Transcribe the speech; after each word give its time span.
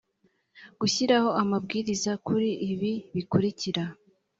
gushyiraho 0.79 1.29
amabwiriza 1.41 2.11
kuri 2.25 2.49
ibi 2.71 2.93
bikurikira 3.15 3.83